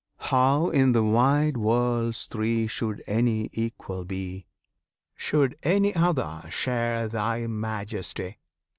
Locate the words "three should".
2.25-3.03